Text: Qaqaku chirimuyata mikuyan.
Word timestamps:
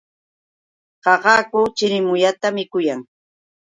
Qaqaku 1.03 1.59
chirimuyata 1.75 2.47
mikuyan. 2.55 2.99